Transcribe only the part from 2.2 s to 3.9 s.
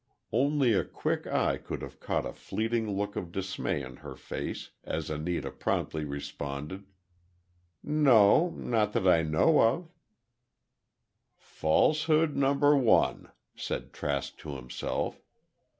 a fleeting look of dismay